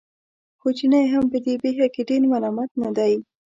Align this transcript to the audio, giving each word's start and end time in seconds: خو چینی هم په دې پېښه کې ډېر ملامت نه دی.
خو 0.59 0.67
چینی 0.77 1.03
هم 1.13 1.23
په 1.31 1.37
دې 1.45 1.53
پېښه 1.63 1.87
کې 1.93 2.01
ډېر 2.09 2.21
ملامت 2.31 2.69
نه 2.83 2.89
دی. 2.97 3.13